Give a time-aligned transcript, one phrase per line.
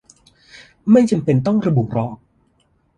[0.91, 2.15] ไม่จำเป็นต้องระบุหรอก